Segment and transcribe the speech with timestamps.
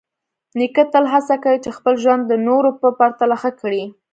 [0.57, 3.83] نیکه تل هڅه کوي چې خپل ژوند د نورو په پرتله ښه کړي.